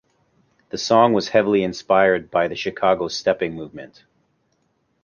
[0.71, 4.03] The song was heavily inspired by the Chicago stepping movement.